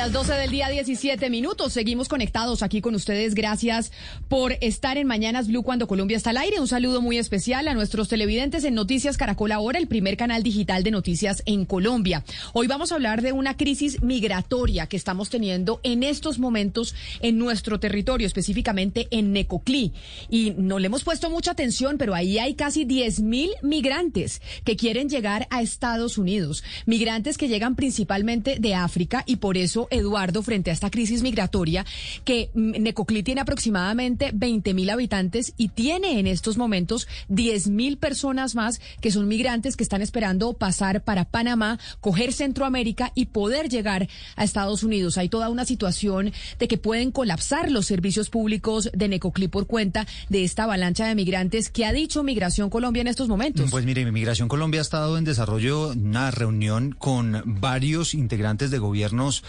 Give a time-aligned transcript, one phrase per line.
[0.00, 3.34] Las 12 del día 17 minutos seguimos conectados aquí con ustedes.
[3.34, 3.92] Gracias
[4.28, 6.58] por estar en Mañanas Blue cuando Colombia está al aire.
[6.58, 10.84] Un saludo muy especial a nuestros televidentes en Noticias Caracol Ahora, el primer canal digital
[10.84, 12.24] de noticias en Colombia.
[12.54, 17.36] Hoy vamos a hablar de una crisis migratoria que estamos teniendo en estos momentos en
[17.36, 19.92] nuestro territorio, específicamente en Necoclí.
[20.30, 24.76] Y no le hemos puesto mucha atención, pero ahí hay casi 10 mil migrantes que
[24.76, 26.64] quieren llegar a Estados Unidos.
[26.86, 31.84] Migrantes que llegan principalmente de África y por eso Eduardo, frente a esta crisis migratoria,
[32.24, 37.98] que mm, Necoclí tiene aproximadamente 20 mil habitantes y tiene en estos momentos 10 mil
[37.98, 43.68] personas más que son migrantes que están esperando pasar para Panamá, coger Centroamérica y poder
[43.68, 45.18] llegar a Estados Unidos.
[45.18, 50.06] Hay toda una situación de que pueden colapsar los servicios públicos de Necoclí por cuenta
[50.28, 53.70] de esta avalancha de migrantes que ha dicho Migración Colombia en estos momentos.
[53.70, 59.44] Pues mire, Migración Colombia ha estado en desarrollo una reunión con varios integrantes de gobiernos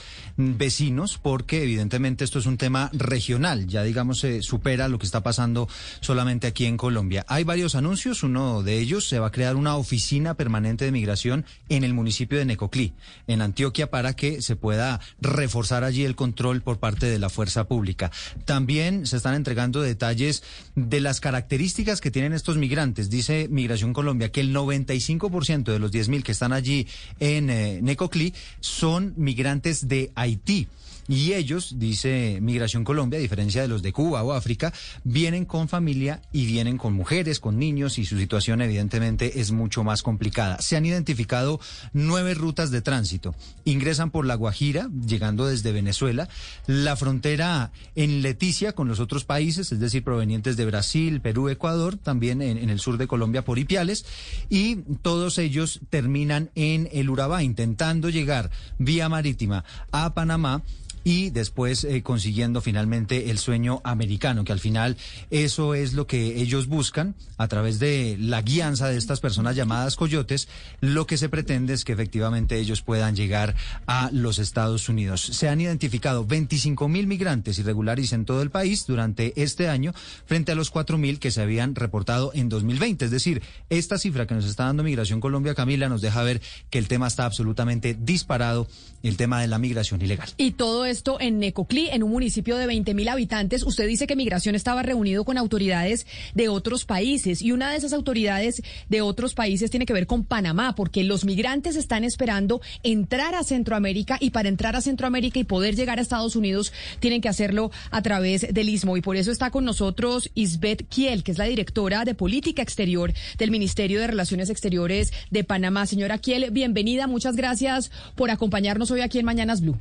[0.57, 5.21] vecinos, porque evidentemente esto es un tema regional, ya digamos se supera lo que está
[5.21, 5.67] pasando
[5.99, 7.25] solamente aquí en Colombia.
[7.27, 11.45] Hay varios anuncios, uno de ellos se va a crear una oficina permanente de migración
[11.69, 12.93] en el municipio de Necoclí,
[13.27, 17.67] en Antioquia, para que se pueda reforzar allí el control por parte de la fuerza
[17.67, 18.11] pública.
[18.45, 20.43] También se están entregando detalles
[20.75, 23.09] de las características que tienen estos migrantes.
[23.09, 26.87] Dice Migración Colombia que el 95% de los 10.000 que están allí
[27.19, 30.30] en eh, Necoclí son migrantes de Haití.
[30.31, 30.67] Haití.
[31.07, 34.73] Y ellos, dice Migración Colombia, a diferencia de los de Cuba o África,
[35.03, 39.83] vienen con familia y vienen con mujeres, con niños y su situación evidentemente es mucho
[39.83, 40.61] más complicada.
[40.61, 41.59] Se han identificado
[41.93, 43.35] nueve rutas de tránsito.
[43.65, 46.29] Ingresan por La Guajira, llegando desde Venezuela,
[46.67, 51.97] la frontera en Leticia con los otros países, es decir, provenientes de Brasil, Perú, Ecuador,
[51.97, 54.05] también en, el sur de Colombia por Ipiales,
[54.49, 60.63] y todos ellos terminan en el Urabá, intentando llegar vía marítima a Panamá
[61.03, 64.97] y después eh, consiguiendo finalmente el sueño americano, que al final
[65.29, 69.95] eso es lo que ellos buscan a través de la guianza de estas personas llamadas
[69.95, 70.47] coyotes,
[70.79, 73.55] lo que se pretende es que efectivamente ellos puedan llegar
[73.87, 75.21] a los Estados Unidos.
[75.21, 79.93] Se han identificado 25 mil migrantes irregulares en todo el país durante este año
[80.25, 83.05] frente a los 4 mil que se habían reportado en 2020.
[83.05, 86.77] Es decir, esta cifra que nos está dando Migración Colombia, Camila, nos deja ver que
[86.77, 88.67] el tema está absolutamente disparado,
[89.03, 90.29] el tema de la migración ilegal.
[90.37, 93.63] Y todo esto en Necoclí, en un municipio de 20 mil habitantes.
[93.63, 97.93] Usted dice que Migración estaba reunido con autoridades de otros países y una de esas
[97.93, 103.33] autoridades de otros países tiene que ver con Panamá, porque los migrantes están esperando entrar
[103.33, 107.29] a Centroamérica y para entrar a Centroamérica y poder llegar a Estados Unidos tienen que
[107.29, 108.97] hacerlo a través del Istmo.
[108.97, 113.13] Y por eso está con nosotros Isbeth Kiel, que es la directora de Política Exterior
[113.37, 115.85] del Ministerio de Relaciones Exteriores de Panamá.
[115.85, 117.07] Señora Kiel, bienvenida.
[117.07, 119.77] Muchas gracias por acompañarnos hoy aquí en Mañanas Blue.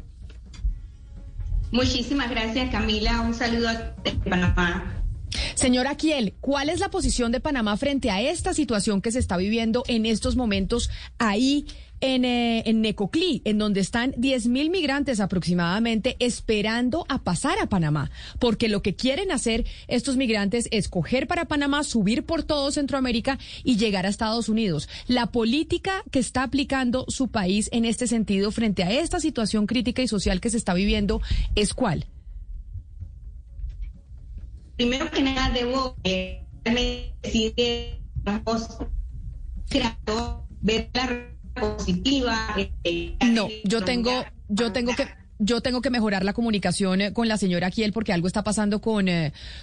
[1.71, 3.21] Muchísimas gracias, Camila.
[3.21, 3.69] Un saludo
[4.03, 4.97] de Panamá.
[5.55, 9.37] Señora Kiel, ¿cuál es la posición de Panamá frente a esta situación que se está
[9.37, 11.67] viviendo en estos momentos ahí
[12.01, 17.67] en, eh, en Necoclí, en donde están 10 mil migrantes aproximadamente esperando a pasar a
[17.67, 18.11] Panamá?
[18.39, 23.39] Porque lo que quieren hacer estos migrantes es coger para Panamá, subir por todo Centroamérica
[23.65, 24.89] y llegar a Estados Unidos.
[25.07, 30.03] La política que está aplicando su país en este sentido frente a esta situación crítica
[30.03, 31.21] y social que se está viviendo
[31.55, 32.07] es cuál?
[34.81, 36.43] primero que nada debo eh,
[37.23, 38.79] decir que vamos
[40.63, 42.57] ver la positiva.
[42.85, 45.09] Eh, no, yo tengo, yo tengo que
[45.43, 48.83] yo tengo que mejorar la comunicación eh, con la señora Kiel porque algo está pasando
[48.83, 49.07] con,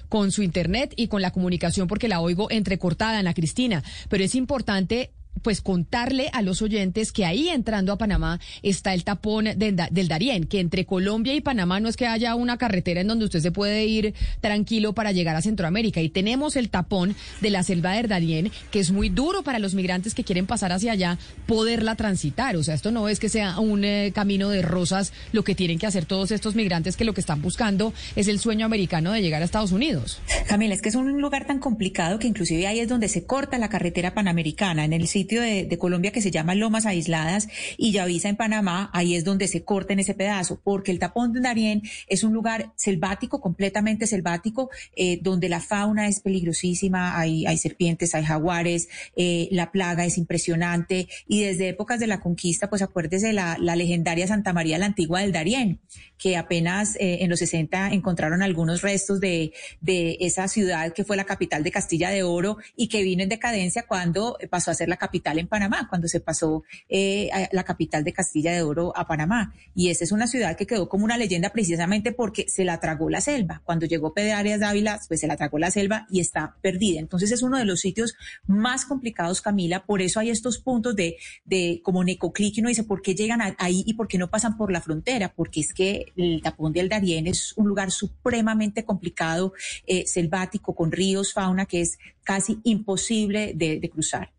[0.10, 3.84] con su internet y con la comunicación porque la oigo entrecortada, Ana Cristina.
[4.10, 5.12] Pero es importante
[5.42, 10.08] pues contarle a los oyentes que ahí entrando a Panamá está el tapón del, del
[10.08, 13.40] Darién, que entre Colombia y Panamá no es que haya una carretera en donde usted
[13.40, 16.02] se puede ir tranquilo para llegar a Centroamérica.
[16.02, 19.74] Y tenemos el tapón de la selva del Darién, que es muy duro para los
[19.74, 22.56] migrantes que quieren pasar hacia allá, poderla transitar.
[22.56, 25.80] O sea, esto no es que sea un eh, camino de rosas lo que tienen
[25.80, 29.22] que hacer todos estos migrantes que lo que están buscando es el sueño americano de
[29.22, 30.20] llegar a Estados Unidos.
[30.48, 33.58] Camila, es que es un lugar tan complicado que inclusive ahí es donde se corta
[33.58, 37.48] la carretera panamericana, en el sitio de, Colombia que se llama Lomas Aisladas
[37.78, 41.34] y Yavisa en Panamá, ahí es donde se corta en ese pedazo, porque el tapón
[41.34, 47.46] de Darién es un lugar selvático, completamente selvático, eh, donde la fauna es peligrosísima, hay,
[47.46, 52.70] hay serpientes, hay jaguares, eh, la plaga es impresionante y desde épocas de la conquista,
[52.70, 55.80] pues acuérdese la, la legendaria Santa María la Antigua del Darién,
[56.18, 61.18] que apenas eh, en los 60 encontraron algunos restos de, de esa ciudad que fue
[61.18, 64.90] la capital de Castilla de Oro y que vino en decadencia cuando pasó a ser
[64.90, 69.08] la capital en Panamá, cuando se pasó eh, la capital de Castilla de Oro a
[69.08, 69.54] Panamá.
[69.76, 73.10] Y esa es una ciudad que quedó como una leyenda precisamente porque se la tragó
[73.10, 73.62] la selva.
[73.66, 77.00] Cuando llegó Pedro Arias Dávila, pues se la tragó la selva y está perdida.
[77.00, 78.16] Entonces es uno de los sitios
[78.46, 79.86] más complicados, Camila.
[79.86, 83.42] Por eso hay estos puntos de, de como Necoclic y uno dice, ¿por qué llegan
[83.58, 85.34] ahí y por qué no pasan por la frontera?
[85.34, 89.54] Porque es que el tapón del Darién es un lugar supremamente complicado,
[89.86, 94.32] eh, selvático, con ríos, fauna, que es casi imposible de, cruzar.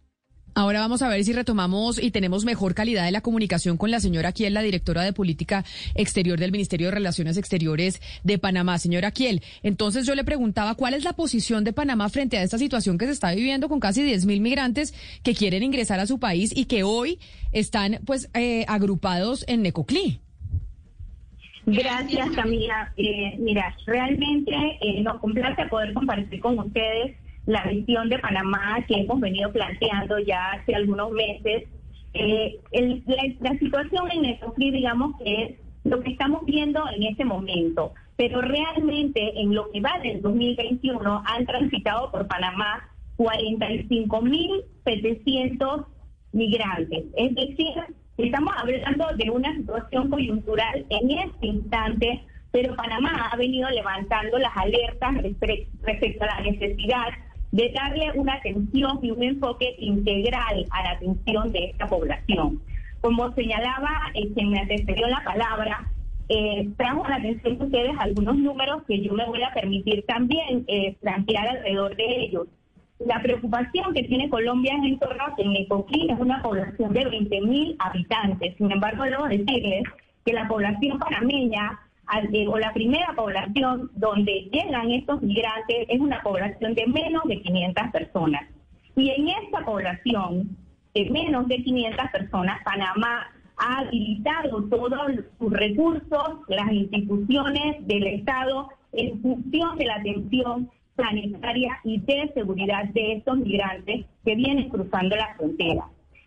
[0.58, 4.00] Ahora vamos a ver si retomamos y tenemos mejor calidad de la comunicación con la
[4.00, 5.64] señora Kiel, la directora de Política
[5.94, 8.76] Exterior del Ministerio de Relaciones Exteriores de Panamá.
[8.78, 12.58] Señora Kiel, entonces yo le preguntaba cuál es la posición de Panamá frente a esta
[12.58, 16.52] situación que se está viviendo con casi 10.000 migrantes que quieren ingresar a su país
[16.52, 17.20] y que hoy
[17.52, 20.18] están pues eh, agrupados en Necoclí.
[21.66, 22.92] Gracias, Camila.
[22.96, 27.16] Eh, mira, realmente eh, nos complace poder compartir con ustedes
[27.48, 31.64] la visión de Panamá que hemos venido planteando ya hace algunos meses.
[32.12, 32.60] Eh,
[33.40, 35.52] la, situación en Necoclí, digamos que es
[35.84, 41.22] lo que estamos viendo en este momento, pero realmente en lo que va del 2021
[41.24, 42.86] han transitado por Panamá
[43.16, 45.86] 45.700
[46.32, 47.72] migrantes, es decir,
[48.18, 54.56] Estamos hablando de una situación coyuntural en este instante, pero Panamá ha venido levantando las
[54.56, 57.10] alertas respecto a la necesidad
[57.58, 62.62] de darle una atención y un enfoque integral a la atención de esta población.
[63.00, 65.90] Como señalaba eh, quien me antecedió la palabra,
[66.28, 70.04] eh, trajo a la atención de ustedes algunos números que yo me voy a permitir
[70.06, 72.46] también eh, plantear alrededor de ellos.
[73.00, 77.74] La preocupación que tiene Colombia en el torno a que es una población de 20.000
[77.80, 78.56] habitantes.
[78.56, 79.82] Sin embargo, debo decirles
[80.24, 81.80] que la población panameña
[82.48, 87.90] o la primera población donde llegan estos migrantes es una población de menos de 500
[87.92, 88.42] personas.
[88.96, 90.56] Y en esta población
[90.94, 93.26] de menos de 500 personas, Panamá
[93.58, 95.00] ha habilitado todos
[95.38, 102.84] sus recursos, las instituciones del Estado en función de la atención sanitaria y de seguridad
[102.86, 105.84] de estos migrantes que vienen cruzando la frontera.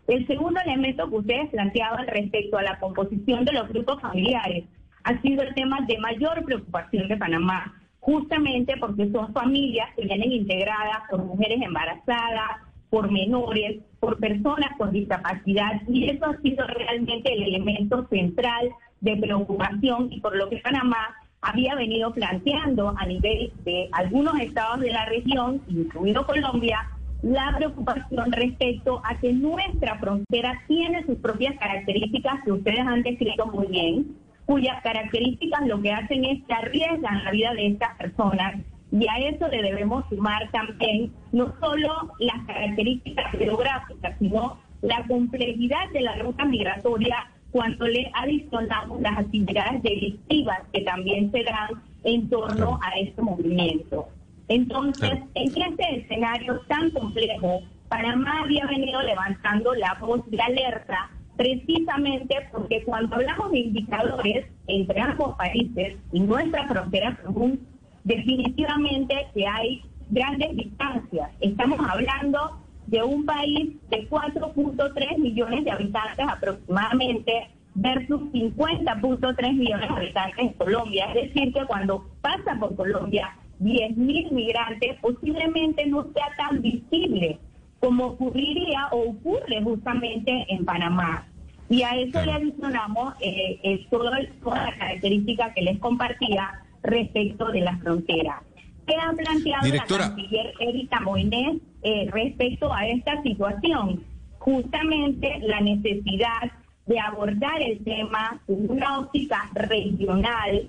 [0.08, 4.66] El segundo elemento que ustedes planteaban respecto a la composición de los grupos familiares
[5.04, 10.32] ha sido el tema de mayor preocupación de Panamá, justamente porque son familias que vienen
[10.32, 17.34] integradas por mujeres embarazadas, por menores, por personas con discapacidad, y eso ha sido realmente
[17.34, 18.70] el elemento central
[19.00, 24.80] de preocupación y por lo que Panamá había venido planteando a nivel de algunos estados
[24.80, 26.80] de la región, incluido Colombia,
[27.24, 33.46] la preocupación respecto a que nuestra frontera tiene sus propias características que ustedes han descrito
[33.48, 38.56] muy bien, cuyas características lo que hacen es que arriesgan la vida de estas personas
[38.92, 45.90] y a eso le debemos sumar también no solo las características geográficas, sino la complejidad
[45.94, 51.70] de la ruta migratoria cuando le adicionamos las actividades delictivas que también se dan
[52.04, 54.08] en torno a este movimiento.
[54.48, 61.10] Entonces, en este escenario tan complejo, Panamá había venido levantando la voz de alerta
[61.42, 67.60] precisamente porque cuando hablamos de indicadores entre ambos países y nuestra frontera común,
[68.04, 69.82] definitivamente que hay
[70.12, 71.32] grandes distancias.
[71.40, 79.96] Estamos hablando de un país de 4.3 millones de habitantes aproximadamente versus 50.3 millones de
[79.96, 81.06] habitantes en Colombia.
[81.16, 87.40] Es decir, que cuando pasa por Colombia 10.000 migrantes, posiblemente no sea tan visible
[87.82, 91.26] como ocurriría o ocurre justamente en Panamá.
[91.72, 97.52] Y a eso le adicionamos eh, eh, toda, toda la característica que les compartía respecto
[97.52, 98.44] de la frontera.
[98.86, 104.04] ¿Qué ha planteado la canciller Erika Moines eh, respecto a esta situación?
[104.42, 106.52] justamente la necesidad
[106.88, 110.68] de abordar el tema en una óptica regional,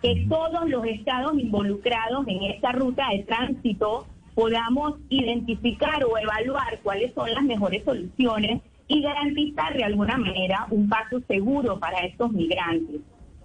[0.00, 7.12] que todos los estados involucrados en esta ruta de tránsito podamos identificar o evaluar cuáles
[7.14, 13.02] son las mejores soluciones y garantizar de alguna manera un paso seguro para estos migrantes.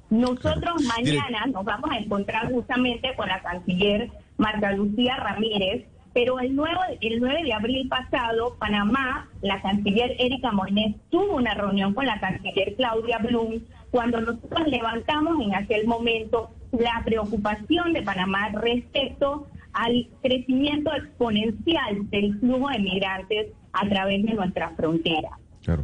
[0.10, 6.56] Nosotros mañana nos vamos a encontrar justamente con la canciller Marta Lucía Ramírez, pero el
[6.56, 12.06] 9, el 9 de abril pasado, Panamá, la canciller Erika Moines tuvo una reunión con
[12.06, 13.60] la canciller Claudia Blum,
[13.90, 22.40] cuando nosotros levantamos en aquel momento la preocupación de Panamá respecto al crecimiento exponencial del
[22.40, 25.38] flujo de migrantes a través de nuestra frontera.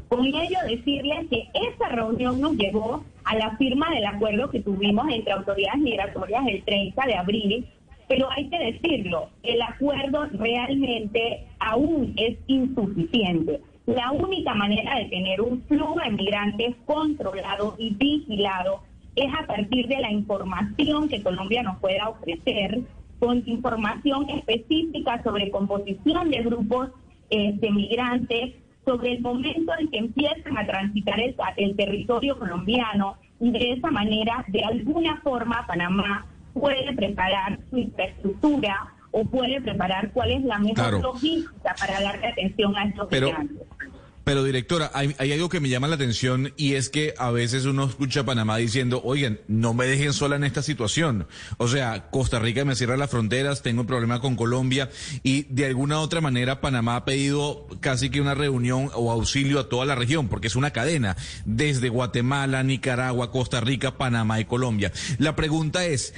[0.10, 5.08] Con ello decirles que esa reunión nos llevó a la firma del acuerdo que tuvimos
[5.10, 7.68] entre autoridades migratorias el 30 de abril,
[8.08, 13.62] pero hay que decirlo, el acuerdo realmente aún es insuficiente.
[13.86, 18.82] La única manera de tener un flujo de migrantes controlado y vigilado
[19.16, 22.82] es a partir de la información que Colombia nos pueda ofrecer,
[23.20, 26.90] con información específica sobre composición de grupos
[27.30, 28.56] eh, de migrantes,
[28.86, 34.44] sobre el momento en que empiezan a transitar el, territorio colombiano y de esa manera,
[34.48, 41.02] de alguna forma, Panamá puede preparar su infraestructura o puede preparar cuál es la mejor
[41.02, 43.68] logística para darle atención a estos migrantes.
[44.30, 47.86] Pero directora, hay, algo que me llama la atención y es que a veces uno
[47.86, 51.26] escucha a Panamá diciendo, oigan, no me dejen sola en esta situación.
[51.58, 54.92] O sea, Costa Rica me cierra las fronteras, tengo un problema con Colombia
[55.24, 59.68] y de alguna otra manera Panamá ha pedido casi que una reunión o auxilio a
[59.68, 64.92] toda la región, porque es una cadena, desde Guatemala, Nicaragua, Costa Rica, Panamá y Colombia.
[65.18, 66.14] La pregunta es,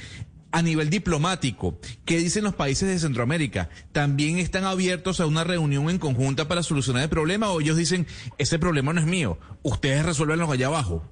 [0.51, 3.69] a nivel diplomático, ¿qué dicen los países de Centroamérica?
[3.91, 8.05] ¿También están abiertos a una reunión en conjunta para solucionar el problema o ellos dicen,
[8.37, 11.03] ese problema no es mío, ustedes resuélvenlo allá abajo?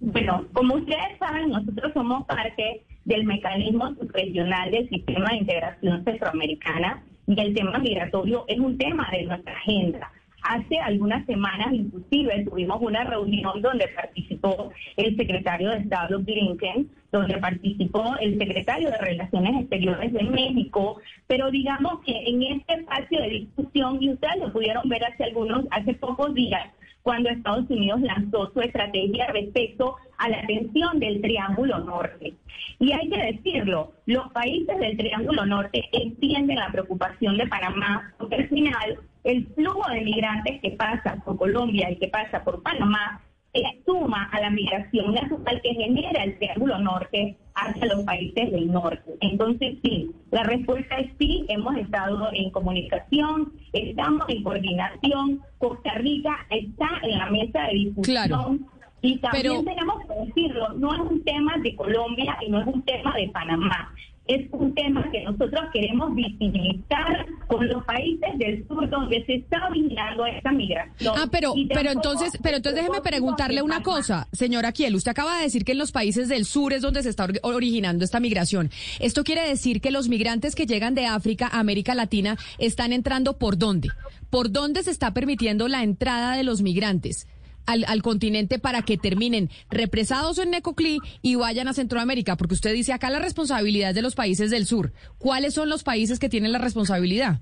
[0.00, 7.04] Bueno, como ustedes saben, nosotros somos parte del mecanismo subregional del sistema de integración centroamericana
[7.26, 10.10] y el tema migratorio es un tema de nuestra agenda.
[10.42, 17.38] Hace algunas semanas, inclusive, tuvimos una reunión donde participó el secretario de Estado Blinken, donde
[17.38, 23.28] participó el secretario de Relaciones Exteriores de México, pero digamos que en este espacio de
[23.28, 26.66] discusión, y ustedes lo pudieron ver hace algunos, hace pocos días,
[27.02, 32.34] cuando Estados Unidos lanzó su estrategia respecto a la atención del Triángulo Norte.
[32.78, 38.36] Y hay que decirlo, los países del Triángulo Norte entienden la preocupación de Panamá, porque
[38.36, 43.20] al final el flujo de migrantes que pasa por Colombia y que pasa por Panamá
[43.52, 48.72] se suma a la migración nacional que genera el Triángulo Norte hacia los países del
[48.72, 49.14] norte.
[49.20, 56.46] Entonces, sí, la respuesta es sí, hemos estado en comunicación, estamos en coordinación, Costa Rica
[56.50, 58.66] está en la mesa de discusión.
[59.04, 62.82] Y también tenemos que decirlo, no es un tema de Colombia y no es un
[62.82, 63.92] tema de Panamá
[64.34, 69.68] es un tema que nosotros queremos visibilizar con los países del sur donde se está
[69.70, 71.14] vigilando esta migración.
[71.16, 75.44] Ah, pero, pero entonces, pero entonces déjeme preguntarle una cosa, señora Kiel, usted acaba de
[75.44, 78.70] decir que en los países del sur es donde se está originando esta migración.
[79.00, 83.38] Esto quiere decir que los migrantes que llegan de África a América Latina están entrando
[83.38, 83.88] por dónde?
[84.30, 87.26] ¿Por dónde se está permitiendo la entrada de los migrantes?
[87.66, 92.36] Al, continente para que terminen represados en Necoclí y vayan a Centroamérica?
[92.36, 94.92] Porque usted dice acá la responsabilidad es de los países del sur.
[95.18, 97.40] ¿Cuáles son los países que tienen la responsabilidad?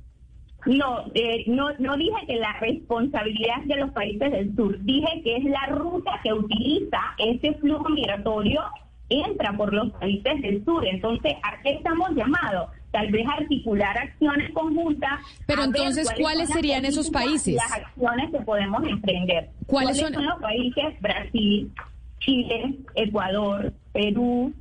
[0.67, 5.23] No, eh, no, no dije que la responsabilidad es de los países del sur, dije
[5.25, 8.61] que es la ruta que utiliza ese flujo migratorio,
[9.09, 10.87] entra por los países del sur.
[10.87, 12.69] Entonces, ¿a qué estamos llamados?
[12.91, 15.21] Tal vez articular acciones conjuntas.
[15.47, 17.55] Pero entonces, ¿cuáles serían esos países?
[17.55, 19.51] Las acciones que podemos emprender.
[19.67, 20.13] ¿Cuáles, son?
[20.13, 21.01] los países?
[21.01, 21.71] Brasil,
[22.19, 24.53] Chile, Ecuador, Perú,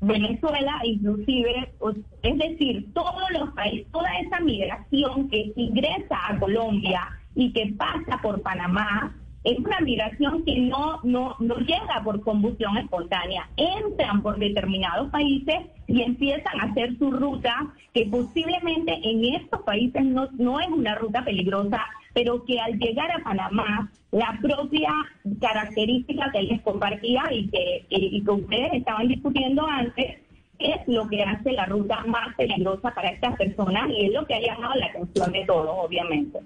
[0.00, 1.72] Venezuela, inclusive,
[2.22, 8.20] es decir, todos los países, toda esa migración que ingresa a Colombia y que pasa
[8.22, 9.14] por Panamá,
[9.46, 15.58] es una migración que no, no, no llega por combustión espontánea, entran por determinados países
[15.86, 20.96] y empiezan a hacer su ruta, que posiblemente en estos países no, no es una
[20.96, 21.80] ruta peligrosa,
[22.12, 24.90] pero que al llegar a Panamá, la propia
[25.40, 30.25] característica que les compartía y que, y que ustedes estaban discutiendo antes,
[30.58, 34.34] es lo que hace la ruta más peligrosa para estas personas y es lo que
[34.34, 36.40] ha llamado la atención de todos, obviamente.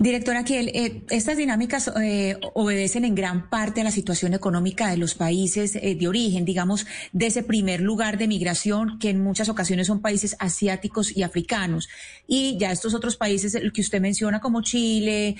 [0.00, 4.96] Directora Kiel, eh, estas dinámicas eh, obedecen en gran parte a la situación económica de
[4.96, 9.48] los países eh, de origen, digamos, de ese primer lugar de migración que en muchas
[9.48, 11.88] ocasiones son países asiáticos y africanos.
[12.26, 15.36] Y ya estos otros países, que usted menciona como Chile,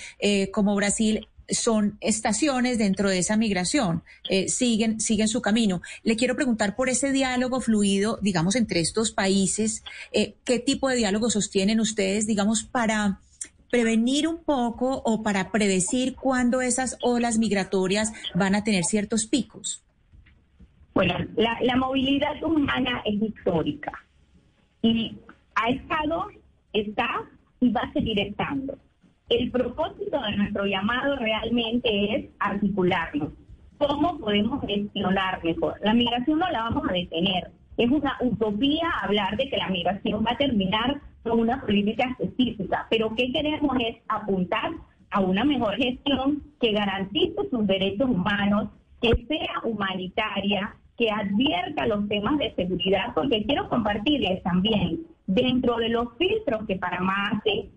[0.53, 4.03] como Brasil, son estaciones dentro de esa migración,
[4.49, 5.81] siguen, siguen su camino.
[6.03, 11.31] Le quiero preguntar por ese diálogo fluido, digamos, entre estos países, ¿qué tipo de diálogo
[11.31, 13.21] sostienen ustedes, digamos, para
[13.71, 19.85] prevenir un poco o para predecir cuándo esas olas migratorias van a tener ciertos picos?
[20.95, 23.93] Bueno, la, movilidad humana es histórica
[24.83, 25.17] y
[25.55, 26.27] ha estado,
[26.73, 27.09] está
[27.61, 28.77] y va a seguir estando.
[29.29, 33.31] El propósito de nuestro llamado realmente es articularnos.
[33.79, 35.75] ¿Cómo podemos gestionar mejor?
[35.83, 37.51] La migración no la vamos a detener.
[37.77, 43.15] Es una utopía hablar de que la migración va a terminar una política específica, pero
[43.15, 44.73] ¿qué queremos es apuntar
[45.11, 48.69] a una mejor gestión que garantice sus derechos humanos,
[49.01, 55.91] que sea humanitaria, que advierta los temas de seguridad, porque quiero compartirles también, dentro de
[55.91, 57.69] los filtros que Panamá hace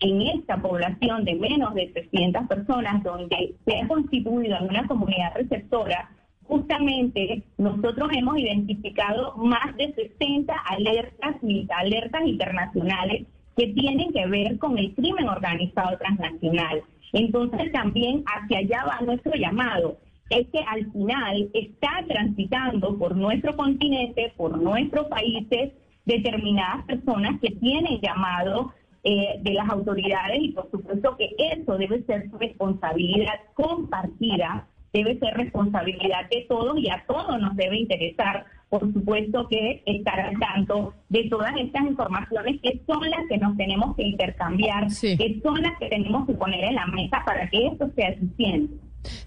[0.00, 5.34] en esta población de menos de 300 personas, donde se ha constituido en una comunidad
[5.34, 6.10] receptora,
[6.44, 11.36] justamente nosotros hemos identificado más de 60 alertas,
[11.76, 16.82] alertas internacionales que tienen que ver con el crimen organizado transnacional.
[17.12, 19.98] Entonces también hacia allá va nuestro llamado.
[20.30, 25.72] Es que al final está transitando por nuestro continente, por nuestros países,
[26.04, 28.72] determinadas personas que tienen llamado
[29.04, 35.18] eh, de las autoridades y por supuesto que eso debe ser su responsabilidad compartida debe
[35.18, 40.38] ser responsabilidad de todos y a todos nos debe interesar, por supuesto, que estar al
[40.38, 45.60] tanto de todas estas informaciones que son las que nos tenemos que intercambiar, que son
[45.60, 48.72] las que tenemos que poner en la mesa para que esto sea suficiente.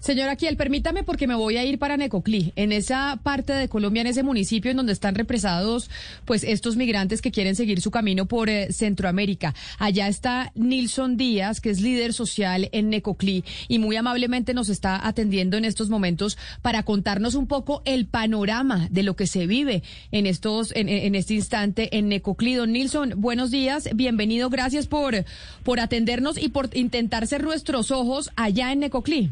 [0.00, 4.00] Señora Kiel, permítame porque me voy a ir para Necoclí, en esa parte de Colombia,
[4.00, 5.90] en ese municipio en donde están represados
[6.24, 9.54] pues estos migrantes que quieren seguir su camino por eh, Centroamérica.
[9.78, 15.06] Allá está Nilson Díaz, que es líder social en Necoclí y muy amablemente nos está
[15.06, 19.82] atendiendo en estos momentos para contarnos un poco el panorama de lo que se vive
[20.10, 22.54] en estos en, este instante en Necoclí.
[22.54, 25.24] Don Nilson, buenos días, bienvenido, gracias por
[25.62, 29.30] por atendernos y por intentar ser nuestros ojos allá en Necoclí.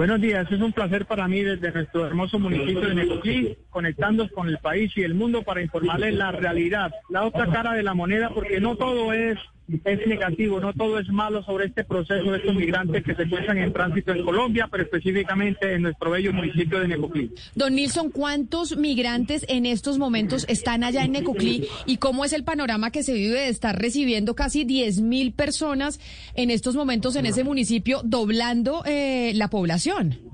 [0.00, 4.48] Buenos días, es un placer para mí desde nuestro hermoso municipio de Necoclí, conectándonos con
[4.48, 8.30] el país y el mundo para informarles la realidad, la otra cara de la moneda,
[8.30, 9.38] porque no todo es
[9.84, 13.58] es negativo, no todo es malo sobre este proceso de estos migrantes que se encuentran
[13.58, 17.30] en tránsito en Colombia, pero específicamente en nuestro bello municipio de Necoclí.
[17.54, 22.44] Don Nilson, ¿cuántos migrantes en estos momentos están allá en Necoclí y cómo es el
[22.44, 26.00] panorama que se vive de estar recibiendo casi 10 mil personas
[26.34, 30.29] en estos momentos en ese municipio, doblando eh, la población?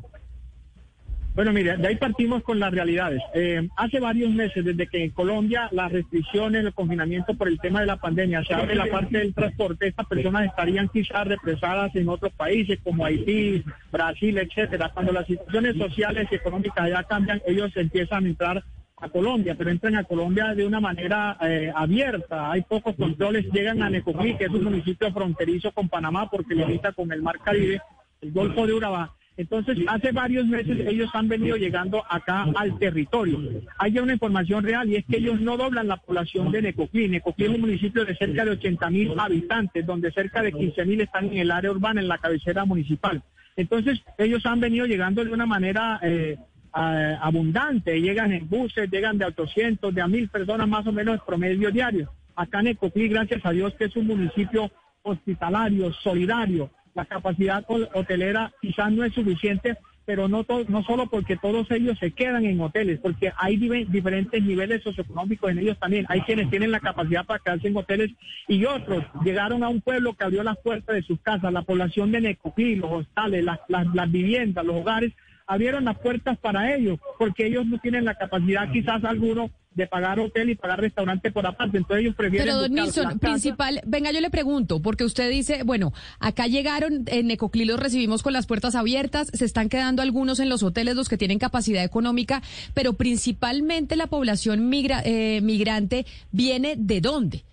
[1.36, 3.20] Bueno, mire, de ahí partimos con las realidades.
[3.34, 7.80] Eh, hace varios meses, desde que en Colombia las restricciones, el confinamiento por el tema
[7.80, 12.08] de la pandemia se abre la parte del transporte, estas personas estarían quizás represadas en
[12.08, 14.90] otros países como Haití, Brasil, etcétera.
[14.94, 18.64] Cuando las situaciones sociales y económicas ya cambian, ellos empiezan a entrar
[18.96, 22.50] a Colombia, pero entran a Colombia de una manera eh, abierta.
[22.50, 26.92] Hay pocos controles, llegan a Necoclí, que es un municipio fronterizo con Panamá porque limita
[26.92, 27.82] con el Mar Caribe,
[28.22, 33.38] el Golfo de Urabá entonces, hace varios meses ellos han venido llegando acá al territorio.
[33.78, 37.08] Hay una información real y es que ellos no doblan la población de Necoclí.
[37.08, 41.02] Necoclí es un municipio de cerca de 80 mil habitantes, donde cerca de 15 mil
[41.02, 43.22] están en el área urbana, en la cabecera municipal.
[43.56, 46.38] Entonces, ellos han venido llegando de una manera eh,
[46.72, 48.00] abundante.
[48.00, 51.70] Llegan en buses, llegan de a 800, de a mil personas más o menos promedio
[51.70, 52.10] diario.
[52.34, 54.70] Acá Necoclí, gracias a Dios, que es un municipio
[55.02, 61.70] hospitalario, solidario, la capacidad hotelera quizás no es suficiente, pero no, no solo porque todos
[61.70, 66.06] ellos se quedan en hoteles, porque hay diferentes niveles socioeconómicos en ellos también.
[66.08, 68.12] Hay quienes tienen la capacidad para quedarse en hoteles
[68.48, 72.12] y otros llegaron a un pueblo que abrió las puertas de sus casas, la población
[72.12, 75.12] de Necoclí, los hostales, las, las viviendas, los hogares,
[75.46, 80.18] abrieron las puertas para ellos, porque ellos no tienen la capacidad quizás alguno de pagar
[80.18, 81.76] hotel y pagar restaurante por aparte.
[81.76, 82.46] Entonces ellos prefieren.
[82.46, 87.26] Pero, don Nilsson, principal, venga, yo le pregunto, porque usted dice, bueno, acá llegaron, en
[87.26, 91.10] Necoclí los recibimos con las puertas abiertas, se están quedando algunos en los hoteles, los
[91.10, 97.44] que tienen capacidad económica, pero principalmente la población migra, eh, migrante viene de dónde?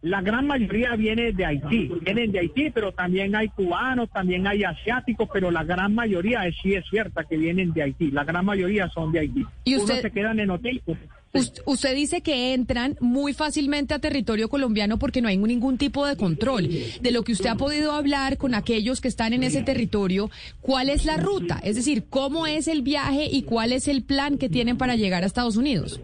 [0.00, 4.62] La gran mayoría viene de Haití, vienen de Haití, pero también hay cubanos, también hay
[4.62, 8.88] asiáticos, pero la gran mayoría sí es cierta que vienen de Haití, la gran mayoría
[8.90, 9.44] son de Haití.
[9.64, 9.94] ¿Y usted...
[9.94, 10.80] Unos se quedan en hotel,
[11.64, 16.16] usted dice que entran muy fácilmente a territorio colombiano porque no hay ningún tipo de
[16.16, 16.68] control.
[17.00, 20.30] De lo que usted ha podido hablar con aquellos que están en ese territorio,
[20.60, 21.60] ¿cuál es la ruta?
[21.62, 25.22] Es decir, ¿cómo es el viaje y cuál es el plan que tienen para llegar
[25.22, 26.00] a Estados Unidos?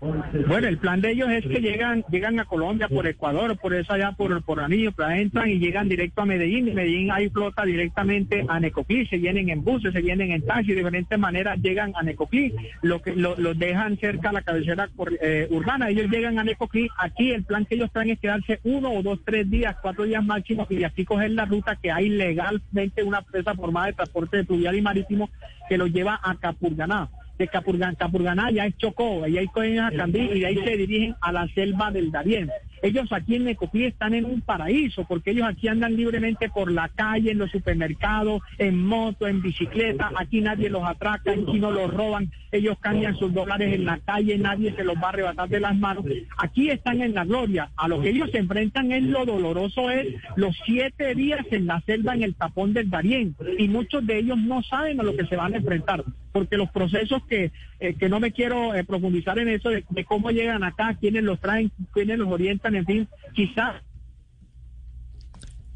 [0.00, 3.92] Bueno, el plan de ellos es que llegan llegan a Colombia por Ecuador, por eso
[3.92, 6.74] allá por, por Anillo, entran y llegan directo a Medellín.
[6.74, 10.76] Medellín hay flota directamente a Necoclí, se vienen en buses, se vienen en taxi, de
[10.76, 14.88] diferentes maneras llegan a Necoclí, lo que los dejan cerca a la cabecera
[15.20, 15.90] eh, urbana.
[15.90, 19.20] Ellos llegan a Necoclí, aquí el plan que ellos traen es quedarse uno o dos,
[19.24, 23.54] tres días, cuatro días máximo y así coger la ruta que hay legalmente una empresa
[23.54, 25.28] formada de transporte fluvial y marítimo
[25.68, 27.10] que los lleva a Capurganá
[27.40, 31.16] de Capurganá ya es Chocó, y ahí cogen a Candí y de ahí se dirigen
[31.22, 32.50] a la selva del Darién.
[32.82, 36.88] Ellos aquí en Necoclí están en un paraíso, porque ellos aquí andan libremente por la
[36.88, 41.92] calle, en los supermercados, en moto, en bicicleta, aquí nadie los atraca, aquí no los
[41.92, 45.60] roban, ellos cambian sus dólares en la calle, nadie se los va a arrebatar de
[45.60, 46.04] las manos.
[46.38, 50.08] Aquí están en la gloria, a lo que ellos se enfrentan es lo doloroso es
[50.36, 54.38] los siete días en la selva en el tapón del Darién, y muchos de ellos
[54.38, 58.08] no saben a lo que se van a enfrentar, porque los procesos que, eh, que
[58.08, 61.70] no me quiero eh, profundizar en eso de, de cómo llegan acá, quiénes los traen,
[61.92, 63.82] quiénes los orientan, en fin, quizás.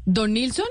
[0.05, 0.67] Don Nilsson.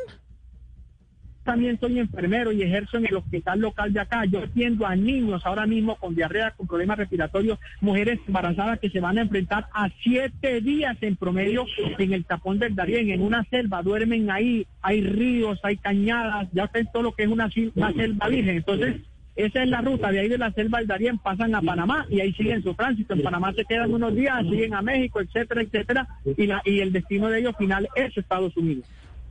[1.42, 4.24] También soy enfermero y ejerzo en el hospital local de acá.
[4.24, 9.00] Yo atiendo a niños ahora mismo con diarrea, con problemas respiratorios, mujeres embarazadas que se
[9.00, 11.66] van a enfrentar a siete días en promedio
[11.98, 13.82] en el tapón del Darién, en una selva.
[13.82, 18.28] Duermen ahí, hay ríos, hay cañadas, ya ven todo lo que es una, una selva
[18.28, 18.56] virgen.
[18.56, 19.02] Entonces,
[19.36, 22.20] esa es la ruta, de ahí de la selva del Darién pasan a Panamá y
[22.20, 23.14] ahí siguen su tránsito.
[23.14, 26.92] En Panamá se quedan unos días, siguen a México, etcétera, etcétera, y, la, y el
[26.92, 28.84] destino de ellos final es Estados Unidos.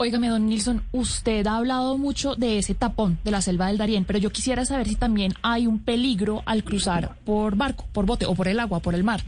[0.04, 4.04] Óigame, don Nilsson, usted ha hablado mucho de ese tapón de la selva del Darién,
[4.04, 8.26] pero yo quisiera saber si también hay un peligro al cruzar por barco, por bote
[8.26, 9.24] o por el agua, por el mar.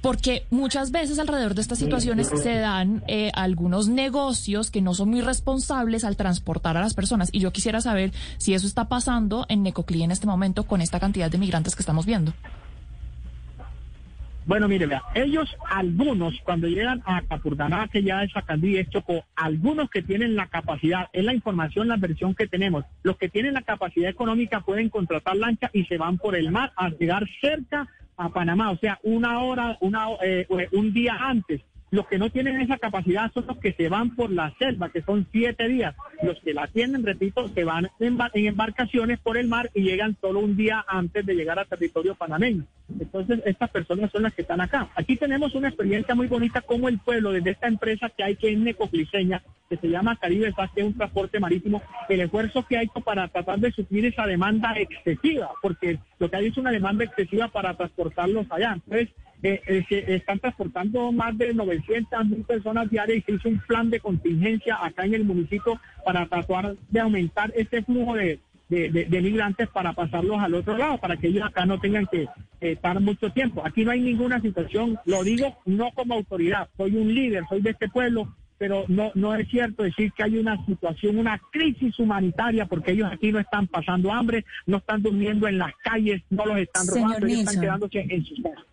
[0.00, 5.10] Porque muchas veces alrededor de estas situaciones se dan eh, algunos negocios que no son
[5.10, 7.28] muy responsables al transportar a las personas.
[7.32, 11.00] Y yo quisiera saber si eso está pasando en Necoclí en este momento con esta
[11.00, 12.32] cantidad de migrantes que estamos viendo.
[14.44, 19.24] Bueno, mire, vea, ellos, algunos, cuando llegan a Capurganá, que ya es Sacandí, es Chocó,
[19.36, 23.54] algunos que tienen la capacidad, es la información, la versión que tenemos, los que tienen
[23.54, 27.86] la capacidad económica pueden contratar lancha y se van por el mar a llegar cerca
[28.16, 31.60] a Panamá, o sea, una hora, una, eh, un día antes.
[31.92, 35.02] Los que no tienen esa capacidad son los que se van por la selva, que
[35.02, 35.94] son siete días.
[36.22, 40.40] Los que la tienen, repito, se van en, embarcaciones por el mar y llegan solo
[40.40, 42.64] un día antes de llegar al territorio panameño.
[42.98, 44.88] Entonces, estas personas son las que están acá.
[44.94, 48.50] Aquí tenemos una experiencia muy bonita como el pueblo, desde esta empresa que hay que
[48.50, 52.82] es Necocliseña, que se llama Caribe que es un transporte marítimo, el esfuerzo que ha
[52.82, 57.04] hecho para tratar de suplir esa demanda excesiva, porque lo que hay es una demanda
[57.04, 58.72] excesiva para transportarlos allá.
[58.72, 59.10] Entonces,
[59.42, 63.90] eh, eh están transportando más de 900 mil personas diarias y se hizo un plan
[63.90, 69.68] de contingencia acá en el municipio para tratar de aumentar este flujo de, de, migrantes
[69.68, 72.26] para pasarlos al otro lado, para que ellos acá no tengan que
[72.60, 73.62] estar mucho tiempo.
[73.64, 77.70] Aquí no hay ninguna situación, lo digo no como autoridad, soy un líder, soy de
[77.70, 82.66] este pueblo, pero no, no es cierto decir que hay una situación, una crisis humanitaria,
[82.66, 86.58] porque ellos aquí no están pasando hambre, no están durmiendo en las calles, no los
[86.58, 88.71] están robando, ellos están quedándose en sus casas.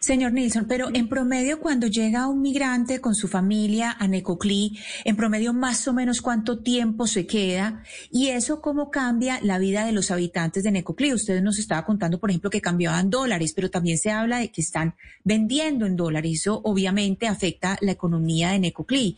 [0.00, 5.16] Señor Nilsson, pero en promedio cuando llega un migrante con su familia a Necoclí, en
[5.16, 9.92] promedio más o menos cuánto tiempo se queda y eso cómo cambia la vida de
[9.92, 11.12] los habitantes de Necoclí.
[11.12, 14.60] Usted nos estaba contando, por ejemplo, que cambiaban dólares, pero también se habla de que
[14.60, 14.94] están
[15.24, 16.40] vendiendo en dólares.
[16.40, 19.16] Eso obviamente afecta la economía de Necoclí.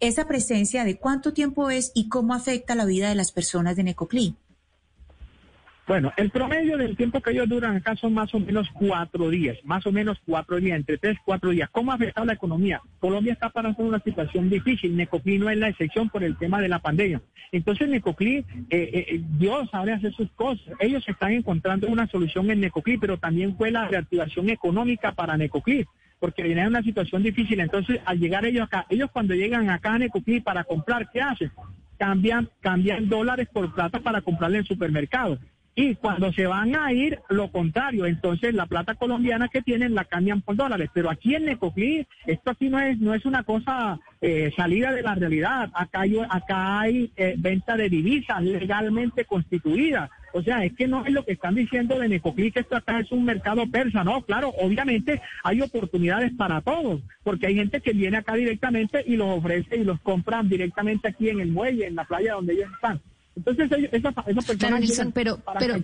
[0.00, 3.84] Esa presencia de cuánto tiempo es y cómo afecta la vida de las personas de
[3.84, 4.36] Necoclí.
[5.90, 9.58] Bueno, el promedio del tiempo que ellos duran acá son más o menos cuatro días,
[9.64, 11.68] más o menos cuatro días, entre tres, cuatro días.
[11.72, 12.80] ¿Cómo ha afectado la economía?
[13.00, 16.68] Colombia está pasando una situación difícil, Necoclí no es la excepción por el tema de
[16.68, 17.20] la pandemia.
[17.50, 20.64] Entonces Necoclí, eh, eh, Dios sabe hacer sus cosas.
[20.78, 25.84] Ellos están encontrando una solución en Necoclí, pero también fue la reactivación económica para Necoclí
[26.20, 27.58] porque viene una situación difícil.
[27.58, 31.50] Entonces, al llegar ellos acá, ellos cuando llegan acá a Necoclí para comprar, ¿qué hacen?
[31.98, 35.40] Cambian, cambian dólares por plata para comprarle en supermercados.
[35.82, 40.04] Y cuando se van a ir, lo contrario, entonces la plata colombiana que tienen la
[40.04, 40.90] cambian por dólares.
[40.92, 45.00] Pero aquí en Necoclí, esto aquí no es, no es una cosa eh, salida de
[45.00, 45.70] la realidad.
[45.72, 50.10] Acá hay, acá hay eh, venta de divisas legalmente constituida.
[50.34, 53.00] O sea, es que no es lo que están diciendo de Necoclí, que esto acá
[53.00, 54.04] es un mercado persa.
[54.04, 59.16] No, claro, obviamente hay oportunidades para todos, porque hay gente que viene acá directamente y
[59.16, 62.70] los ofrece y los compran directamente aquí en el muelle, en la playa donde ellos
[62.74, 63.00] están.
[63.36, 64.80] Entonces, esa, esa persona.
[65.14, 65.74] pero, pero,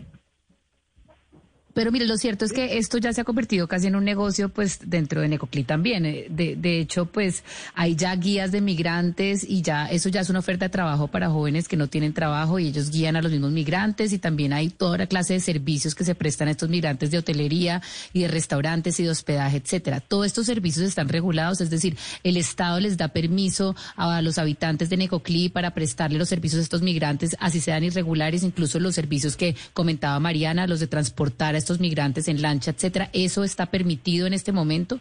[1.76, 4.48] Pero mire, lo cierto es que esto ya se ha convertido casi en un negocio,
[4.48, 6.06] pues dentro de Necoclí también.
[6.06, 10.38] Eh, de, hecho, pues hay ya guías de migrantes y ya eso ya es una
[10.38, 13.52] oferta de trabajo para jóvenes que no tienen trabajo y ellos guían a los mismos
[13.52, 17.10] migrantes y también hay toda la clase de servicios que se prestan a estos migrantes
[17.10, 17.82] de hotelería
[18.14, 20.00] y de restaurantes y de hospedaje, etcétera.
[20.00, 24.88] Todos estos servicios están regulados, es decir, el Estado les da permiso a los habitantes
[24.88, 29.36] de Necoclí para prestarle los servicios a estos migrantes, así sean irregulares, incluso los servicios
[29.36, 34.32] que comentaba Mariana, los de transportar a migrantes en lancha, etcétera, ¿eso está permitido en
[34.32, 35.00] este momento?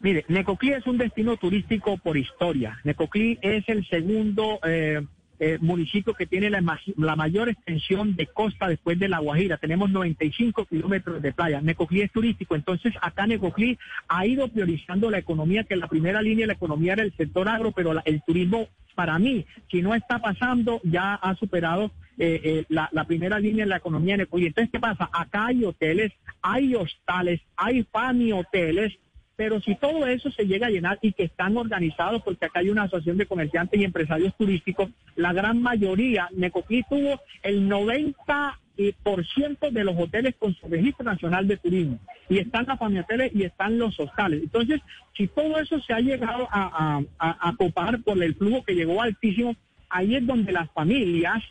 [0.00, 2.78] Mire, Necoclí es un destino turístico por historia.
[2.84, 5.00] Necoclí es el segundo eh,
[5.40, 6.62] eh, municipio que tiene la,
[6.96, 9.56] la, mayor extensión de costa después de La Guajira.
[9.56, 11.60] Tenemos 95 kilómetros de playa.
[11.60, 16.42] Necoclí es turístico, entonces acá Necoclí ha ido priorizando la economía, que la primera línea
[16.44, 20.18] de la economía era el sector agro, pero el turismo, para mí, si no está
[20.18, 24.46] pasando, ya ha superado eh, eh, la, primera línea de la economía de Necoclí.
[24.46, 25.10] Entonces, ¿qué pasa?
[25.12, 28.92] Acá hay hoteles, hay hostales, hay fami hoteles,
[29.36, 32.70] pero si todo eso se llega a llenar y que están organizados, porque acá hay
[32.70, 39.84] una asociación de comerciantes y empresarios turísticos, la gran mayoría, Necoclí tuvo el 90% de
[39.84, 41.98] los hoteles con su registro nacional de turismo.
[42.28, 44.44] Y están las hoteles y están los hostales.
[44.44, 44.80] Entonces,
[45.16, 49.02] si todo eso se ha llegado a, a, a copar por el flujo que llegó
[49.02, 49.56] altísimo,
[49.88, 51.42] ahí es donde las familias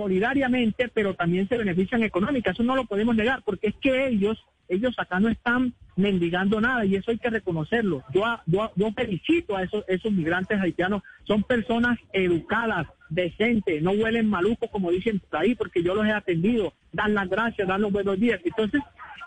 [0.00, 2.50] solidariamente, pero también se benefician económicamente.
[2.50, 6.84] Eso no lo podemos negar, porque es que ellos ellos acá no están mendigando nada
[6.84, 8.04] y eso hay que reconocerlo.
[8.14, 14.28] Yo, yo, yo felicito a esos, esos migrantes haitianos, son personas educadas, decentes, no huelen
[14.28, 18.18] maluco como dicen ahí, porque yo los he atendido, dan las gracias, dan los buenos
[18.20, 18.40] días.
[18.44, 18.80] Entonces,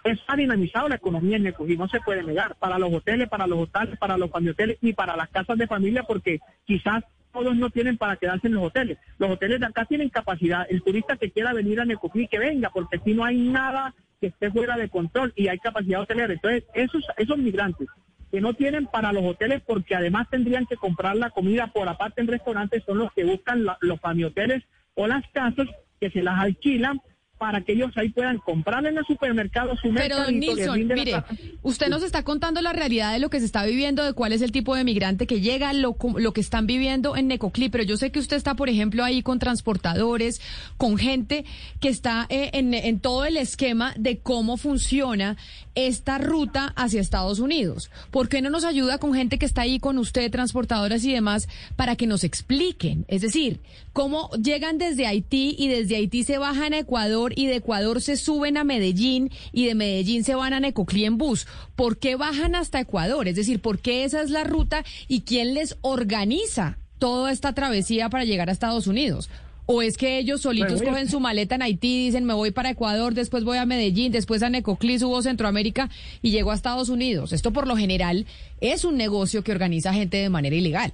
[0.05, 3.45] eso ha dinamizado la economía en Necojí, no se puede negar, para los hoteles, para
[3.45, 7.69] los hoteles, para los hoteles y para las casas de familia, porque quizás todos no
[7.69, 8.97] tienen para quedarse en los hoteles.
[9.17, 10.65] Los hoteles de acá tienen capacidad.
[10.69, 14.27] El turista que quiera venir a Necoclí, que venga, porque aquí no hay nada que
[14.27, 16.31] esté fuera de control y hay capacidad hotelera.
[16.31, 17.89] Entonces, esos, esos migrantes
[18.31, 22.21] que no tienen para los hoteles porque además tendrían que comprar la comida por aparte
[22.21, 24.63] en restaurantes son los que buscan los hoteles
[24.95, 25.67] o las casas
[25.99, 26.99] que se las alquilan
[27.37, 31.23] para que ellos ahí puedan comprar en el supermercado su Pero don Nilsson, mire,
[31.61, 34.41] usted nos está contando la realidad de lo que se está viviendo, de cuál es
[34.41, 37.97] el tipo de migrante que llega, lo, lo que están viviendo en Necoclí, pero yo
[37.97, 40.41] sé que usted está, por ejemplo, ahí con transportadores,
[40.77, 41.43] con gente
[41.81, 45.35] que está eh, en, en todo el esquema de cómo funciona
[45.75, 47.89] esta ruta hacia Estados Unidos.
[48.11, 51.49] ¿Por qué no nos ayuda con gente que está ahí con usted, transportadoras y demás,
[51.75, 53.05] para que nos expliquen?
[53.07, 53.59] Es decir,
[53.91, 58.17] cómo llegan desde Haití y desde Haití se bajan a Ecuador y de Ecuador se
[58.17, 61.47] suben a Medellín y de Medellín se van a Necoclí en bus.
[61.75, 63.27] ¿Por qué bajan hasta Ecuador?
[63.27, 68.09] Es decir, ¿por qué esa es la ruta y quién les organiza toda esta travesía
[68.09, 69.29] para llegar a Estados Unidos?
[69.65, 73.13] ¿O es que ellos solitos cogen su maleta en Haití, dicen me voy para Ecuador,
[73.13, 75.89] después voy a Medellín, después a Necoclí, subo a Centroamérica
[76.21, 77.31] y llego a Estados Unidos?
[77.31, 78.25] Esto por lo general
[78.59, 80.91] es un negocio que organiza gente de manera ilegal.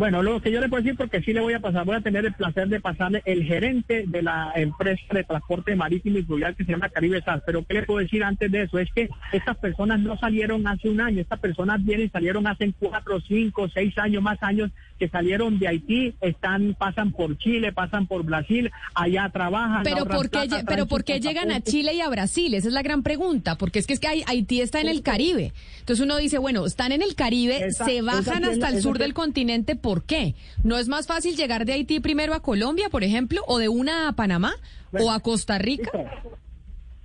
[0.00, 2.00] Bueno, lo que yo le puedo decir, porque sí le voy a pasar, voy a
[2.00, 6.56] tener el placer de pasarle el gerente de la empresa de transporte marítimo y fluvial
[6.56, 7.42] que se llama Caribe SAS.
[7.44, 8.78] Pero ¿qué le puedo decir antes de eso?
[8.78, 12.72] Es que estas personas no salieron hace un año, estas personas vienen y salieron hace
[12.78, 18.06] cuatro, cinco, seis años, más años que salieron de Haití, están, pasan por Chile, pasan
[18.06, 19.82] por Brasil, allá trabajan.
[19.82, 22.52] Pero ¿por qué, pero ¿por qué llegan a Chile y a Brasil?
[22.52, 25.54] Esa es la gran pregunta, porque es que es que Haití está en el Caribe.
[25.78, 29.74] Entonces uno dice, bueno, están en el Caribe, se bajan hasta el sur del continente,
[29.74, 30.34] ¿por qué?
[30.62, 34.08] ¿No es más fácil llegar de Haití primero a Colombia, por ejemplo, o de una
[34.08, 34.52] a Panamá,
[34.92, 35.90] o a Costa Rica?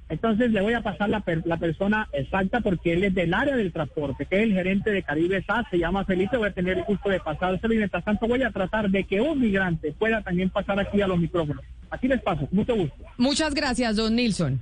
[0.07, 3.71] Entonces le voy a pasar la, la persona exacta porque él es del área del
[3.73, 6.83] transporte, que es el gerente de Caribe SAS, se llama Felipe, voy a tener el
[6.83, 10.51] gusto de pasárselo y mientras tanto voy a tratar de que un migrante pueda también
[10.51, 11.63] pasar aquí a los micrófonos.
[11.89, 12.95] Aquí les paso, mucho gusto.
[13.17, 14.59] Muchas gracias, don Nilsson.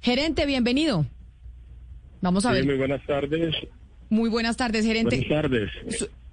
[0.00, 1.06] Gerente, bienvenido.
[2.20, 2.64] Vamos a ver.
[2.64, 3.54] Muy buenas tardes.
[4.08, 5.16] Muy buenas tardes, gerente.
[5.16, 5.70] Buenas tardes.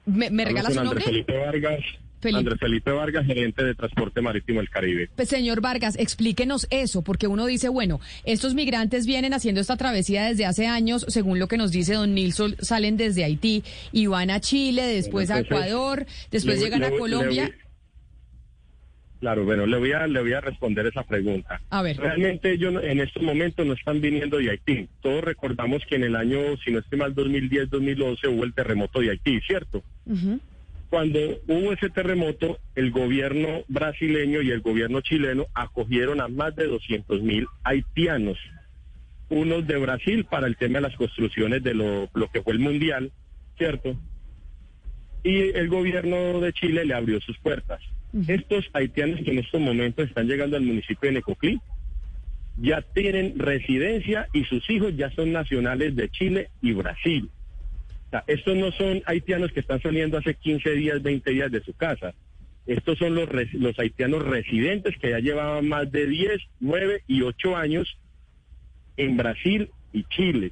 [0.05, 1.03] ¿Me, me regala su nombre?
[1.03, 1.79] Felipe Vargas.
[2.33, 5.09] Andrés Felipe Vargas, gerente de Transporte Marítimo del Caribe.
[5.15, 10.25] Pues, señor Vargas, explíquenos eso, porque uno dice, bueno, estos migrantes vienen haciendo esta travesía
[10.25, 14.29] desde hace años, según lo que nos dice don Nilsson, salen desde Haití y van
[14.29, 17.51] a Chile, después a Ecuador, después llegan a Colombia.
[19.21, 21.61] Claro, bueno, le voy a le voy a responder esa pregunta.
[21.69, 21.97] A ver.
[21.97, 24.89] Realmente ellos en estos momentos no están viniendo de Haití.
[24.99, 29.11] Todos recordamos que en el año, si no estoy mal, 2010-2011 hubo el terremoto de
[29.11, 29.83] Haití, ¿cierto?
[30.91, 36.67] Cuando hubo ese terremoto, el gobierno brasileño y el gobierno chileno acogieron a más de
[36.67, 38.37] 200 mil haitianos,
[39.29, 43.13] unos de Brasil para el tema de las construcciones de lo, que fue el mundial,
[43.57, 43.95] ¿cierto?
[45.23, 47.79] Y el gobierno de Chile le abrió sus puertas.
[48.27, 51.61] Estos haitianos que en estos momentos están llegando al municipio de Necoclí
[52.57, 57.31] ya tienen residencia y sus hijos ya son nacionales de Chile y Brasil.
[58.27, 62.13] Estos no son haitianos que están saliendo hace 15 días, 20 días de su casa.
[62.67, 63.29] Estos son los,
[63.79, 67.97] haitianos residentes que ya llevaban más de 10, 9 y 8 años
[68.97, 70.51] en Brasil y Chile.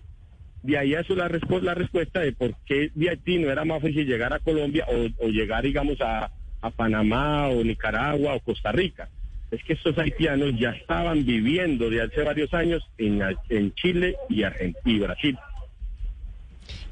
[0.64, 1.30] De ahí eso la,
[1.62, 4.86] la respuesta de por qué de Haití no era más fácil llegar a Colombia
[5.20, 6.32] o, llegar, digamos, a,
[6.76, 9.08] Panamá o Nicaragua o Costa Rica
[9.50, 14.44] es que estos haitianos ya estaban viviendo de hace varios años en, Chile y,
[14.86, 15.38] y Brasil.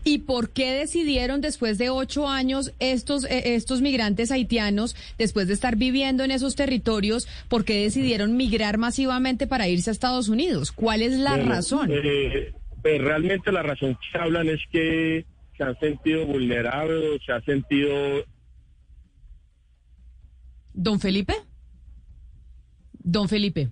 [0.07, 5.53] ¿Y por qué decidieron después de ocho años estos, eh, estos migrantes haitianos, después de
[5.53, 10.71] estar viviendo en esos territorios, por qué decidieron migrar masivamente para irse a Estados Unidos?
[10.71, 11.89] ¿Cuál es la razón?
[11.91, 15.25] Eh, pues realmente la razón que hablan es que
[15.57, 18.23] se han sentido vulnerables, se ha sentido...
[20.73, 21.33] Don Felipe.
[22.93, 23.71] Don Felipe.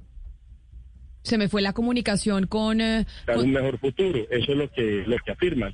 [1.21, 2.82] Se me fue la comunicación con...
[2.82, 5.74] Eh, un mejor futuro, eso es lo que, lo que afirman.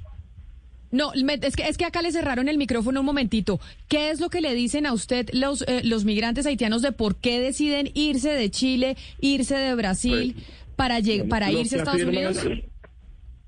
[0.92, 3.60] No, es que, es que acá le cerraron el micrófono un momentito.
[3.88, 7.16] ¿Qué es lo que le dicen a usted los, eh, los migrantes haitianos de por
[7.16, 11.00] qué deciden irse de Chile, irse de Brasil pues, para,
[11.30, 12.46] para irse a Estados Unidos?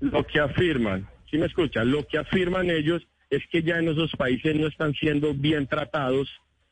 [0.00, 4.12] Lo que afirman, si me escuchan, lo que afirman ellos es que ya en esos
[4.12, 6.28] países no están siendo bien tratados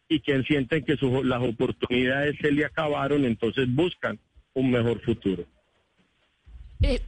[0.08, 4.18] y que sienten que las oportunidades se le acabaron, entonces buscan
[4.54, 5.44] un mejor futuro.
[6.82, 7.00] Eh,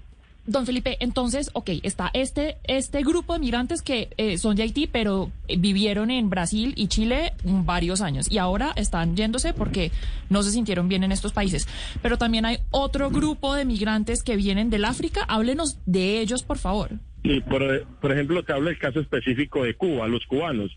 [0.47, 4.87] don Felipe, entonces, ok, está este, este grupo de migrantes que eh, son de Haití,
[4.87, 9.91] pero vivieron en Brasil y Chile varios años y ahora están yéndose porque
[10.31, 11.69] no se sintieron bien en estos países.
[12.03, 15.25] Pero también hay otro grupo de migrantes que vienen del África.
[15.29, 16.91] Háblenos de ellos, por favor.
[17.23, 20.77] Sí, por, por ejemplo, te hablo del caso específico de Cuba, los cubanos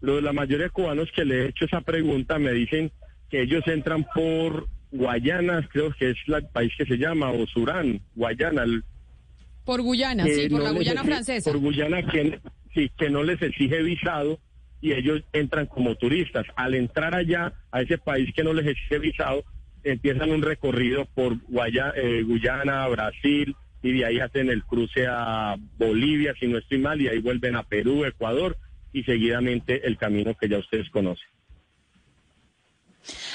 [0.00, 2.92] la mayoría de cubanos que le he hecho esa pregunta me dicen
[3.30, 8.00] que ellos entran por Guayana, creo que es el país que se llama, o Surán,
[8.14, 8.64] Guayana.
[9.66, 11.50] Por Guyana, sí, por la Guyana francesa.
[11.50, 12.40] Por Guyana, que,
[12.72, 14.38] sí, que no les exige visado
[14.80, 16.46] y ellos entran como turistas.
[16.56, 19.44] Al entrar allá, a ese país que no les exige visado,
[19.82, 25.56] empiezan un recorrido por Guayana, eh, Guyana, Brasil, y de ahí hacen el cruce a
[25.78, 28.56] Bolivia, si no estoy mal, y ahí vuelven a Perú, Ecuador,
[28.92, 31.26] y seguidamente el camino que ya ustedes conocen.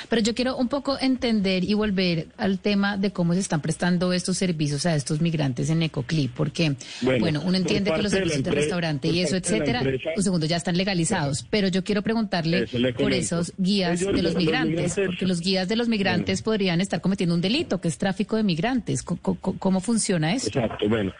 [0.10, 4.14] Pero yo quiero un poco entender y volver al tema de cómo se están prestando
[4.14, 8.52] estos servicios a estos migrantes en Ecoclip, porque, bueno, uno entiende que los servicios de,
[8.52, 9.82] restaurante y eso, etcétera,
[10.16, 14.96] un segundo, ya están legalizados, pero yo quiero preguntarle por esos guías de los migrantes,
[15.06, 18.44] porque los guías de los migrantes podrían estar cometiendo un delito, que es tráfico de
[18.44, 19.04] migrantes.
[19.04, 20.48] cómo funciona eso?
[20.48, 21.14] Exacto, bueno.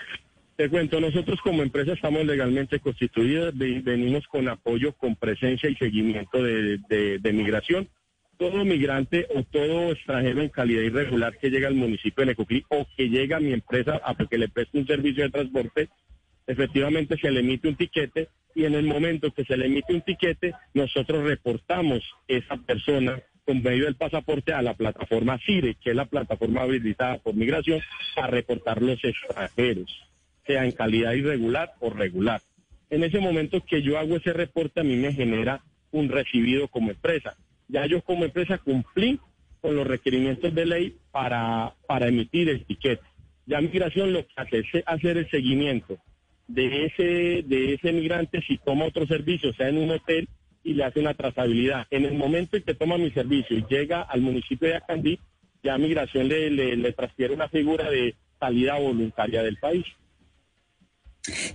[0.62, 6.44] Te cuento, nosotros como empresa estamos legalmente constituidos, venimos con apoyo, con presencia y seguimiento
[6.44, 7.88] de, migración.
[8.42, 12.88] Todo migrante o todo extranjero en calidad irregular que llega al municipio de Necoclí o
[12.98, 15.90] que llega a mi empresa a que le preste un servicio de transporte,
[16.48, 20.02] efectivamente se le emite un tiquete y en el momento que se le emite un
[20.02, 25.96] tiquete, nosotros reportamos esa persona con medio del pasaporte a la plataforma CIRE, que es
[25.96, 27.80] la plataforma habilitada por migración,
[28.16, 30.12] para reportar los extranjeros
[30.48, 32.42] sea en calidad irregular o regular.
[32.90, 36.90] En ese momento que yo hago ese reporte, a mí me genera un recibido como
[36.90, 37.38] empresa.
[37.72, 39.20] Ya yo como empresa cumplí
[39.62, 43.04] con los requerimientos de ley para, para emitir el tiquete.
[43.46, 45.98] Ya migración lo que hace es hacer el seguimiento
[46.48, 50.28] de ese, de ese migrante si toma otro servicio, sea en un hotel,
[50.64, 51.88] y le hace una trazabilidad.
[51.90, 55.20] En el momento en que toma mi servicio y llega al municipio de Acandí,
[55.64, 59.86] ya migración le, le, le transfiere una figura de salida voluntaria del país.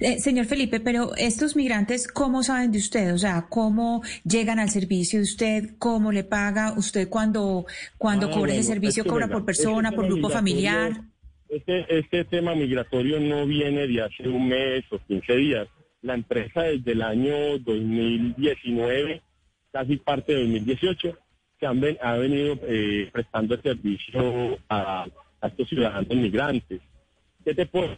[0.00, 3.12] Eh, señor Felipe, pero estos migrantes, ¿cómo saben de usted?
[3.12, 5.70] O sea, ¿cómo llegan al servicio de usted?
[5.78, 7.66] ¿Cómo le paga usted cuando,
[7.98, 9.04] cuando ah, cobra ese servicio?
[9.04, 10.92] ¿Cobra por persona, por grupo familiar?
[11.48, 15.68] Este, este tema migratorio no viene de hace un mes o 15 días.
[16.02, 19.22] La empresa desde el año 2019,
[19.72, 21.18] casi parte de 2018,
[21.58, 25.06] se han ha venido eh, prestando el servicio a,
[25.40, 26.80] a estos ciudadanos migrantes.
[27.44, 27.96] ¿Qué te puedo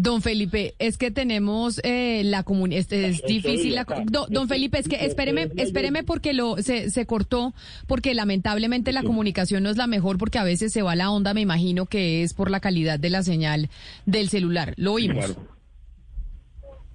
[0.00, 3.74] Don Felipe, es que tenemos eh, la comunidad, este, es difícil.
[3.74, 7.52] La, don, Felipe, es que espéreme, espéreme porque lo se, se cortó,
[7.88, 11.34] porque lamentablemente la comunicación no es la mejor, porque a veces se va la onda,
[11.34, 13.70] me imagino que es por la calidad de la señal
[14.06, 14.72] del celular.
[14.76, 15.36] Lo oímos.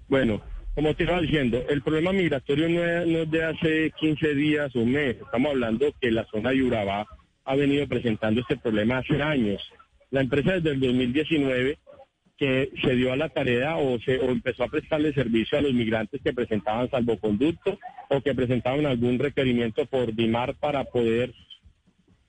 [0.08, 0.42] Bueno,
[0.74, 4.94] como te iba diciendo, el problema migratorio no es, de hace 15 días o un
[4.94, 5.18] mes.
[5.18, 7.06] Estamos hablando que la zona de Urabá
[7.44, 9.62] ha venido presentando este problema hace años.
[10.10, 11.80] La empresa desde el 2019
[12.44, 15.74] que se dio a la tarea o, se, o empezó a prestarle servicio a los
[15.74, 17.80] migrantes que presentaban salvoconducto
[18.10, 21.34] o que presentaban algún requerimiento por DIMAR para poder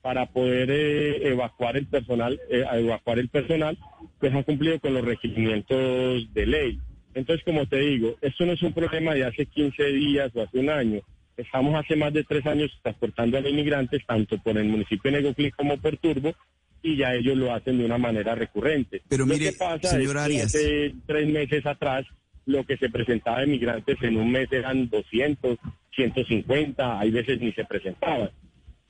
[0.03, 3.77] para poder eh, evacuar el personal, eh, evacuar el personal,
[4.21, 6.79] pues ha cumplido con los requerimientos de ley.
[7.15, 10.59] Entonces, como te digo, esto no es un problema de hace 15 días o hace
[10.59, 11.01] un año.
[11.37, 15.23] Estamos hace más de tres años transportando a los inmigrantes, tanto por el municipio de
[15.23, 16.37] Negoclí como por Turbo,
[16.85, 19.01] y ya ellos lo hacen de una manera recurrente.
[19.09, 20.45] Pero mire, lo que pasa señor es que Arias.
[20.55, 22.05] hace tres meses atrás,
[22.47, 25.57] lo que se presentaba de migrantes en un mes eran 200,
[25.97, 28.31] 150, hay veces ni se presentaban.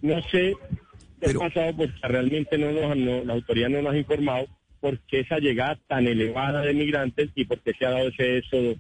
[0.03, 0.55] No sé
[1.21, 4.47] qué ha pasado porque realmente no nos, no- la autoridad no nos ha informado
[4.81, 8.39] por qué esa llegada tan elevada de migrantes y por qué se ha dado ese
[8.39, 8.75] éxodo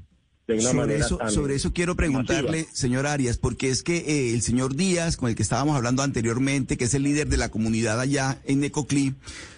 [0.47, 2.74] de una sobre manera eso, tan sobre eso quiero preguntarle, masiva.
[2.74, 6.76] señor Arias, porque es que eh, el señor Díaz, con el que estábamos hablando anteriormente,
[6.76, 9.14] que es el líder de la comunidad allá en Necoclí,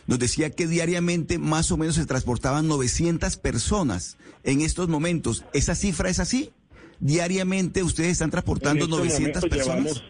[0.06, 5.44] nos decía que diariamente más o menos se transportaban 900 personas en estos momentos.
[5.52, 6.50] ¿Esa cifra es así?
[7.00, 10.02] ¿Diariamente ustedes están transportando En estos 900 momentos personas?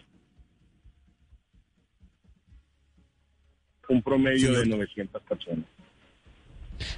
[3.89, 5.65] un promedio de 900 personas.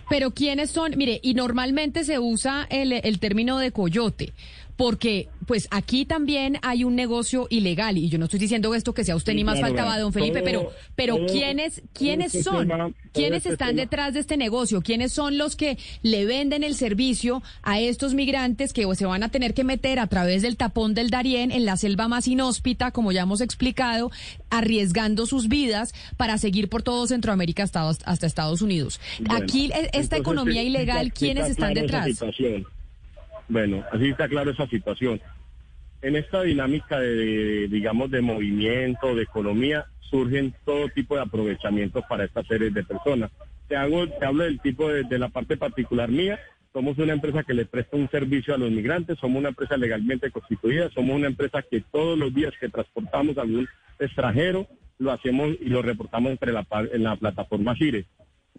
[0.09, 0.93] Pero ¿quiénes son?
[0.97, 4.33] Mire, y normalmente se usa el, el término de coyote,
[4.79, 9.03] porque pues aquí también hay un negocio ilegal, y yo no estoy diciendo esto que
[9.03, 12.27] sea usted Sí, ni más claro, faltaba, don Felipe, todo- pero, pero todo- ¿quiénes, quiénes
[12.35, 12.67] este son?
[12.67, 14.81] tema- todo ¿Quiénes este están tema- detrás de este negocio?
[14.81, 19.29] ¿Quiénes son los que le venden el servicio a estos migrantes que se van a
[19.29, 23.11] tener que meter a través del tapón del Darién en la selva más inhóspita, como
[23.11, 24.11] ya hemos explicado,
[24.51, 29.01] arriesgando sus vidas para seguir por todo Centroamérica hasta, hasta Estados Unidos?
[29.19, 32.33] Bueno, Aquí e- esta entonces, economía sí, ilegal, ¿quiénes está están claro detrás?
[33.49, 35.19] Bueno, así está claro esa situación.
[36.01, 42.23] En esta dinámica de, digamos, de movimiento, de economía, surgen todo tipo de aprovechamientos para
[42.23, 43.31] esta serie de personas.
[43.67, 46.39] Te, hago, te hablo del tipo de, de la parte particular mía.
[46.71, 50.29] Somos una empresa que le presta un servicio a los migrantes, somos una empresa legalmente
[50.29, 53.67] constituida, somos una empresa que todos los días que transportamos a algún
[53.99, 54.67] extranjero,
[54.99, 58.05] lo hacemos y lo reportamos entre la, en la plataforma CIRE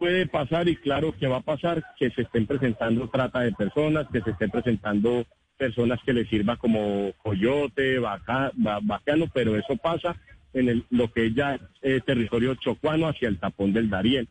[0.01, 4.07] puede pasar y claro que va a pasar que se estén presentando trata de personas,
[4.11, 5.25] que se estén presentando
[5.59, 10.17] personas que les sirva como coyote, vaca, va- bacano, pero eso pasa
[10.55, 14.27] en el, lo que es ya eh, territorio chocuano hacia el tapón del Darién.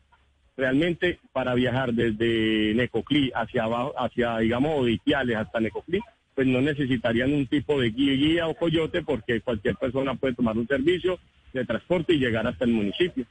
[0.57, 5.99] Realmente para viajar desde Necoclí hacia abajo, hacia digamos Odipiales hasta Necoclí,
[6.35, 10.57] pues no necesitarían un tipo de guía, guía o coyote porque cualquier persona puede tomar
[10.57, 11.19] un servicio
[11.53, 13.25] de transporte y llegar hasta el municipio.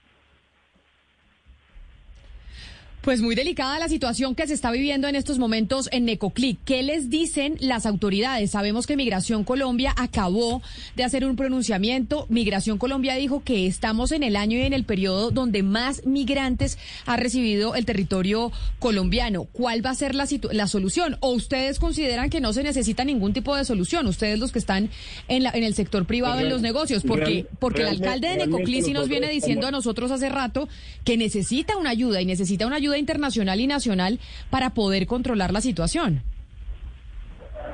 [3.02, 6.58] Pues muy delicada la situación que se está viviendo en estos momentos en Necoclí.
[6.66, 8.50] ¿Qué les dicen las autoridades?
[8.50, 10.60] Sabemos que Migración Colombia acabó
[10.94, 12.26] de hacer un pronunciamiento.
[12.28, 16.76] Migración Colombia dijo que estamos en el año y en el periodo donde más migrantes
[17.06, 19.44] ha recibido el territorio colombiano.
[19.44, 21.16] ¿Cuál va a ser la, la solución?
[21.20, 24.06] ¿O ustedes consideran que no se necesita ningún tipo de solución?
[24.08, 24.90] Ustedes los que están
[25.28, 27.04] en, la- en el sector privado, en los negocios.
[27.06, 30.68] Porque, porque el alcalde de Necoclí sí nos viene diciendo a nosotros hace rato
[31.04, 34.18] que necesita una ayuda y necesita una ayuda internacional y nacional
[34.50, 36.22] para poder controlar la situación.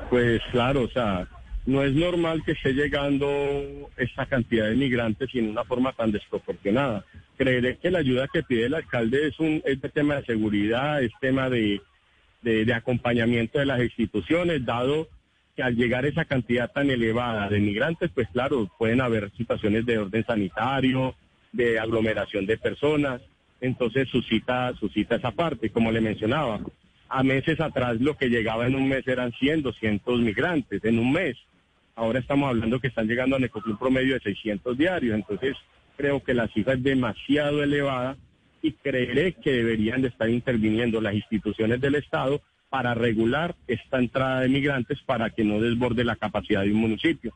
[0.09, 1.27] Pues claro, o sea,
[1.65, 3.27] no es normal que esté llegando
[3.97, 7.03] esta cantidad de migrantes en una forma tan desproporcionada.
[7.37, 11.01] Creeré que la ayuda que pide el alcalde es un es de tema de seguridad,
[11.01, 11.81] es tema de,
[12.43, 15.07] de, de acompañamiento de las instituciones, dado
[15.55, 19.97] que al llegar esa cantidad tan elevada de migrantes, pues claro, pueden haber situaciones de
[19.97, 21.15] orden sanitario,
[21.51, 23.21] de aglomeración de personas,
[23.65, 26.59] entonces suscita, suscita esa parte, como le mencionaba.
[27.09, 31.11] A meses atrás lo que llegaba en un mes eran 100, 200 migrantes en un
[31.11, 31.37] mes.
[31.95, 35.55] Ahora estamos hablando que están llegando a un promedio de 600 diarios, entonces
[35.95, 38.17] creo que la cifra es demasiado elevada
[38.61, 44.41] y creeré que deberían de estar interviniendo las instituciones del Estado para regular esta entrada
[44.41, 47.33] de migrantes para que no desborde la capacidad de un municipio.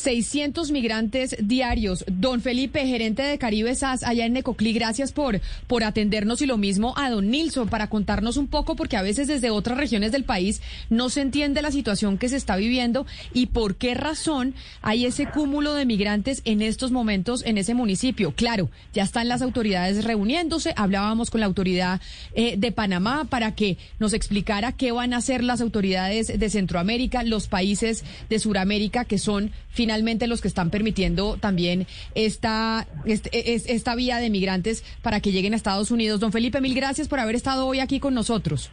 [0.00, 2.04] 600 migrantes diarios.
[2.08, 6.56] Don Felipe, gerente de Caribe SAS allá en Necoclí, gracias por, por atendernos y lo
[6.56, 10.24] mismo a don Nilson para contarnos un poco, porque a veces desde otras regiones del
[10.24, 15.06] país no se entiende la situación que se está viviendo y por qué razón hay
[15.06, 18.32] ese cúmulo de migrantes en estos momentos en ese municipio.
[18.32, 22.00] Claro, ya están las autoridades reuniéndose, hablábamos con la autoridad
[22.34, 27.22] eh, de Panamá para que nos explicara qué van a hacer las autoridades de Centroamérica,
[27.22, 33.66] los países de Suramérica que son finalmente los que están permitiendo también esta, este- es-
[33.68, 36.20] esta vía de migrantes para que lleguen a Estados Unidos.
[36.20, 38.70] Don Felipe, mil gracias por haber estado hoy aquí con nosotros.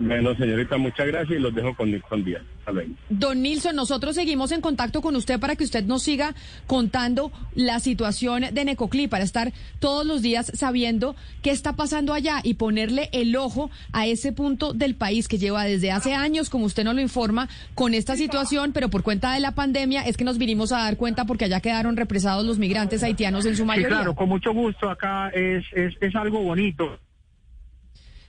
[0.00, 2.42] Bueno, señorita, muchas gracias y los dejo con, con Díaz.
[2.60, 2.94] Hasta luego.
[3.08, 6.34] Don Nilson, nosotros seguimos en contacto con usted para que usted nos siga
[6.68, 12.40] contando la situación de Necoclí, para estar todos los días sabiendo qué está pasando allá
[12.44, 16.66] y ponerle el ojo a ese punto del país que lleva desde hace años, como
[16.66, 20.24] usted nos lo informa, con esta situación, pero por cuenta de la pandemia es que
[20.24, 23.66] nos vinimos a dar cuenta porque allá quedaron represados los migrantes haitianos en su Sí,
[23.66, 23.88] mayoría.
[23.88, 24.88] claro, con mucho gusto.
[24.88, 26.98] Acá es, es, es algo bonito.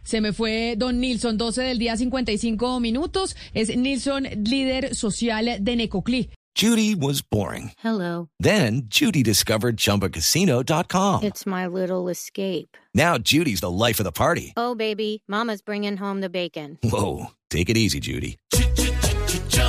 [0.10, 3.36] Se me fue Don Nilson, 12 del día 55 minutos.
[3.54, 6.32] Es Nilson, líder social de Necoclí.
[6.56, 7.74] Judy was boring.
[7.84, 8.28] Hello.
[8.40, 11.22] Then Judy discovered ChumbaCasino.com.
[11.22, 12.76] It's my little escape.
[12.96, 14.54] Now Judy's the life of the party.
[14.58, 16.80] Oh, baby, Mama's bringing home the bacon.
[16.82, 18.40] Whoa, take it easy, Judy.